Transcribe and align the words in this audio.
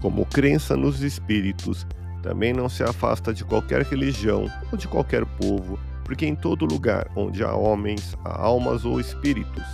Como 0.00 0.24
crença 0.26 0.76
nos 0.76 1.02
espíritos, 1.02 1.86
também 2.22 2.52
não 2.52 2.68
se 2.68 2.82
afasta 2.82 3.34
de 3.34 3.44
qualquer 3.44 3.82
religião 3.82 4.46
ou 4.70 4.78
de 4.78 4.86
qualquer 4.86 5.24
povo, 5.24 5.78
porque 6.04 6.24
em 6.24 6.34
todo 6.34 6.64
lugar 6.64 7.10
onde 7.16 7.42
há 7.42 7.54
homens, 7.54 8.16
há 8.24 8.40
almas 8.40 8.84
ou 8.84 9.00
espíritos. 9.00 9.64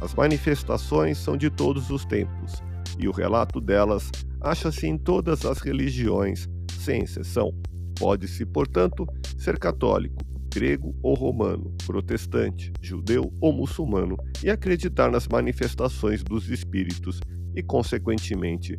As 0.00 0.14
manifestações 0.14 1.18
são 1.18 1.36
de 1.36 1.50
todos 1.50 1.90
os 1.90 2.04
tempos, 2.04 2.62
e 2.98 3.06
o 3.06 3.12
relato 3.12 3.60
delas 3.60 4.10
acha-se 4.40 4.86
em 4.86 4.96
todas 4.96 5.44
as 5.44 5.58
religiões, 5.58 6.48
sem 6.78 7.02
exceção. 7.02 7.52
Pode-se, 7.98 8.44
portanto, 8.46 9.06
ser 9.38 9.58
católico, 9.58 10.24
grego 10.52 10.94
ou 11.02 11.14
romano, 11.14 11.74
protestante, 11.86 12.72
judeu 12.80 13.32
ou 13.40 13.52
muçulmano 13.52 14.16
e 14.42 14.48
acreditar 14.48 15.10
nas 15.10 15.28
manifestações 15.28 16.22
dos 16.22 16.48
espíritos 16.48 17.20
e, 17.54 17.62
consequentemente, 17.62 18.78